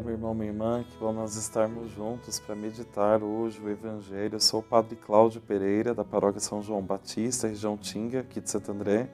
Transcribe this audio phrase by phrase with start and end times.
[0.00, 4.36] meu irmão, minha irmã, que bom nós estarmos juntos para meditar hoje o Evangelho.
[4.36, 8.48] Eu sou o Padre Cláudio Pereira, da Paróquia São João Batista, região Tinga, aqui de
[8.48, 9.10] Santo André.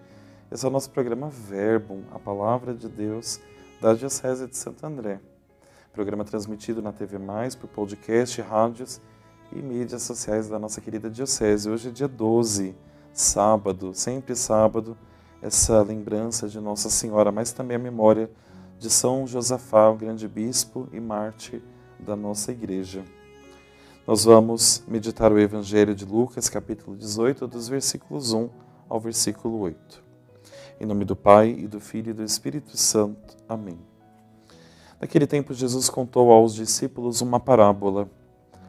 [0.53, 3.41] Esse é o nosso programa Verbum, a Palavra de Deus
[3.81, 5.21] da Diocese de Santo André.
[5.93, 9.01] Programa transmitido na TV Mais, por podcast, rádios
[9.53, 11.69] e mídias sociais da nossa querida Diocese.
[11.69, 12.75] Hoje é dia 12,
[13.13, 14.97] sábado, sempre sábado,
[15.43, 18.33] essa lembrança de Nossa Senhora, mas também a memória de
[18.87, 21.63] São Josafá, o grande bispo e mártir
[21.99, 23.03] da nossa igreja.
[24.07, 28.49] Nós vamos meditar o Evangelho de Lucas, capítulo 18, dos versículos 1
[28.89, 30.03] ao versículo 8.
[30.81, 33.37] Em nome do Pai, e do Filho e do Espírito Santo.
[33.49, 33.79] Amém.
[35.01, 38.09] Naquele tempo, Jesus contou aos discípulos uma parábola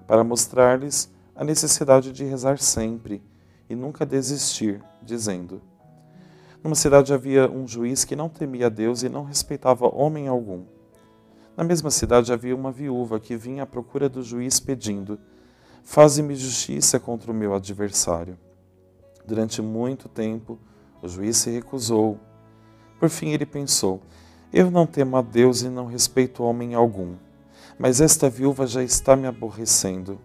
[0.08, 3.22] para mostrar-lhes a necessidade de rezar sempre
[3.70, 5.62] e nunca desistir, dizendo:
[6.64, 10.64] numa cidade havia um juiz que não temia Deus e não respeitava homem algum.
[11.56, 15.20] Na mesma cidade havia uma viúva que vinha à procura do juiz pedindo:
[15.84, 18.38] Faze-me justiça contra o meu adversário.
[19.26, 20.58] Durante muito tempo,
[21.02, 22.20] o juiz se recusou.
[23.00, 24.02] Por fim, ele pensou:
[24.52, 27.16] Eu não temo a Deus e não respeito homem algum,
[27.78, 30.20] mas esta viúva já está me aborrecendo.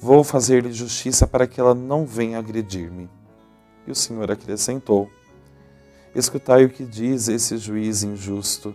[0.00, 3.10] Vou fazer-lhe justiça para que ela não venha agredir-me.
[3.86, 5.10] E o Senhor acrescentou:
[6.14, 8.74] Escutai o que diz esse juiz injusto.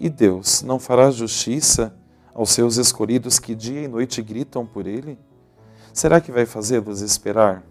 [0.00, 1.94] E Deus não fará justiça
[2.34, 5.18] aos seus escolhidos que dia e noite gritam por ele?
[5.92, 7.62] Será que vai fazê-los esperar?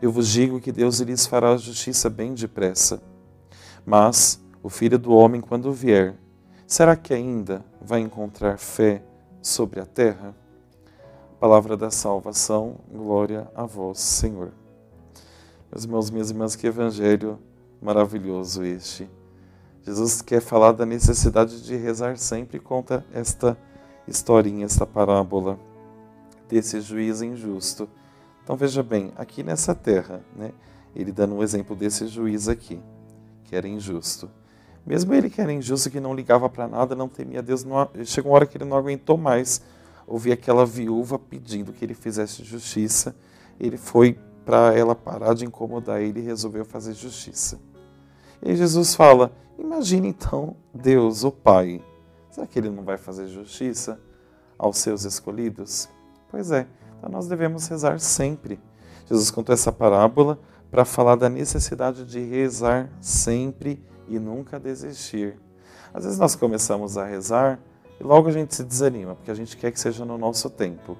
[0.00, 3.00] Eu vos digo que Deus lhes fará justiça bem depressa.
[3.84, 6.16] Mas o filho do homem, quando vier,
[6.66, 9.02] será que ainda vai encontrar fé
[9.40, 10.34] sobre a terra?
[11.38, 14.52] Palavra da salvação, glória a vós, Senhor.
[15.70, 17.38] Meus irmãos, minhas irmãs, que evangelho
[17.80, 19.08] maravilhoso este.
[19.82, 23.56] Jesus quer falar da necessidade de rezar sempre conta esta
[24.08, 25.58] historinha, esta parábola
[26.48, 27.88] desse juiz injusto.
[28.42, 30.52] Então veja bem, aqui nessa terra, né,
[30.94, 32.80] ele dando um exemplo desse juiz aqui,
[33.44, 34.30] que era injusto.
[34.84, 38.30] Mesmo ele que era injusto, que não ligava para nada, não temia Deus, não, chegou
[38.30, 39.60] uma hora que ele não aguentou mais
[40.06, 43.14] ouvir aquela viúva pedindo que ele fizesse justiça.
[43.58, 47.58] Ele foi para ela parar de incomodar ele resolveu fazer justiça.
[48.40, 51.84] E Jesus fala: imagine então Deus, o Pai.
[52.30, 54.00] Será que ele não vai fazer justiça
[54.56, 55.88] aos seus escolhidos?
[56.30, 58.60] Pois é, então nós devemos rezar sempre.
[59.08, 60.38] Jesus contou essa parábola
[60.70, 65.36] para falar da necessidade de rezar sempre e nunca desistir.
[65.92, 67.58] Às vezes nós começamos a rezar
[67.98, 70.96] e logo a gente se desanima, porque a gente quer que seja no nosso tempo.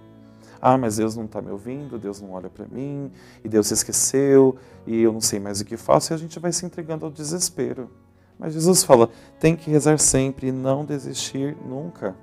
[0.61, 3.11] Ah, mas Deus não está me ouvindo, Deus não olha para mim,
[3.45, 4.57] e Deus se esqueceu,
[4.87, 7.11] e eu não sei mais o que faço, e a gente vai se entregando ao
[7.11, 7.91] desespero.
[8.39, 12.15] Mas Jesus fala: tem que rezar sempre e não desistir nunca.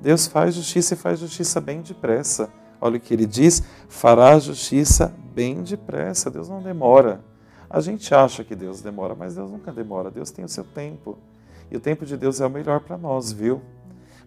[0.00, 2.50] Deus faz justiça e faz justiça bem depressa.
[2.80, 6.30] Olha o que ele diz: fará justiça bem depressa.
[6.30, 7.20] Deus não demora.
[7.68, 10.10] A gente acha que Deus demora, mas Deus nunca demora.
[10.10, 11.18] Deus tem o seu tempo.
[11.70, 13.60] E o tempo de Deus é o melhor para nós, viu?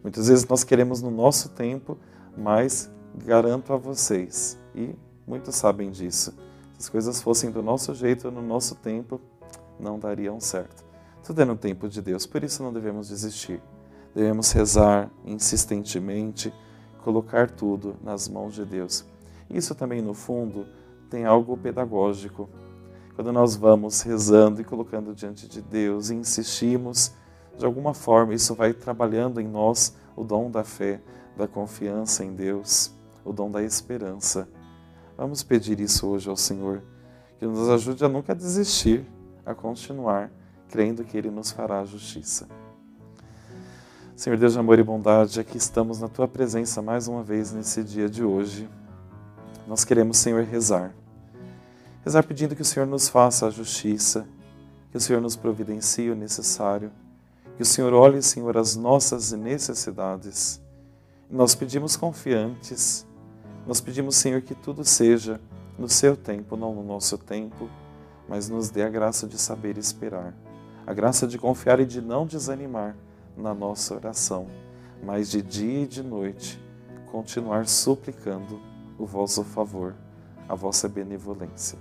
[0.01, 1.97] Muitas vezes nós queremos no nosso tempo,
[2.35, 2.89] mas
[3.25, 4.95] garanto a vocês, e
[5.25, 6.31] muitos sabem disso,
[6.77, 9.19] se as coisas fossem do nosso jeito, no nosso tempo,
[9.79, 10.85] não dariam certo.
[11.23, 13.61] Tudo é no tempo de Deus, por isso não devemos desistir.
[14.13, 16.53] Devemos rezar insistentemente,
[17.03, 19.05] colocar tudo nas mãos de Deus.
[19.49, 20.67] Isso também, no fundo,
[21.09, 22.49] tem algo pedagógico.
[23.15, 27.11] Quando nós vamos rezando e colocando diante de Deus e insistimos,
[27.57, 31.01] de alguma forma isso vai trabalhando em nós o dom da fé,
[31.35, 34.47] da confiança em Deus o dom da esperança.
[35.17, 36.83] Vamos pedir isso hoje ao Senhor,
[37.39, 39.05] que nos ajude a nunca desistir,
[39.45, 40.31] a continuar
[40.69, 42.47] crendo que Ele nos fará a justiça.
[44.15, 47.83] Senhor Deus de amor e bondade, aqui estamos na Tua presença mais uma vez nesse
[47.83, 48.69] dia de hoje.
[49.67, 50.93] Nós queremos, Senhor, rezar.
[52.03, 54.27] Rezar pedindo que o Senhor nos faça a justiça,
[54.91, 56.91] que o Senhor nos providencie o necessário,
[57.55, 60.61] que o Senhor olhe, Senhor, as nossas necessidades.
[61.29, 63.06] nós pedimos confiantes
[63.67, 65.41] nós pedimos, Senhor, que tudo seja
[65.77, 67.69] no seu tempo, não no nosso tempo,
[68.27, 70.33] mas nos dê a graça de saber esperar,
[70.85, 72.95] a graça de confiar e de não desanimar
[73.35, 74.47] na nossa oração,
[75.03, 76.63] mas de dia e de noite
[77.11, 78.59] continuar suplicando
[78.97, 79.93] o vosso favor,
[80.47, 81.77] a vossa benevolência.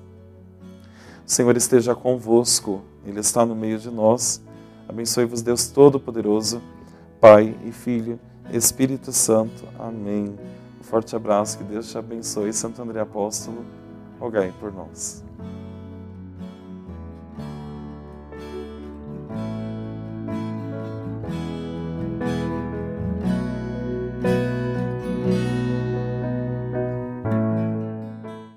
[1.25, 4.43] O Senhor esteja convosco, Ele está no meio de nós.
[4.89, 6.61] Abençoe-vos, Deus Todo-Poderoso,
[7.21, 8.19] Pai e Filho,
[8.53, 9.65] Espírito Santo.
[9.79, 10.37] Amém.
[10.83, 12.53] Forte abraço, que Deus te abençoe.
[12.53, 13.65] Santo André Apóstolo,
[14.19, 15.25] rogai por nós.